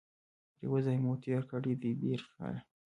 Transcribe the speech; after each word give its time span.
پر 0.57 0.61
یوه 0.65 0.79
ځای 0.85 0.97
مو 1.03 1.13
تیر 1.23 1.41
کړي 1.51 1.73
دي 1.81 1.91
دیرش 2.01 2.25
کاله 2.35 2.61